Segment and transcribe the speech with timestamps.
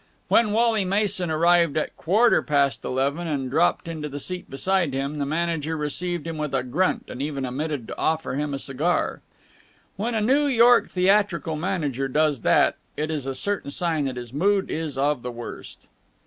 [0.29, 4.93] When Wally Mason arrived at a quarter past eleven and dropped into the seat beside
[4.95, 8.57] him, the manager received him with a grunt and even omitted to offer him a
[8.57, 9.11] cigar.
[9.21, 9.21] And
[9.97, 14.33] when a New York theatrical manager does that, it is a certain sign that his
[14.33, 15.87] mood is of the worst.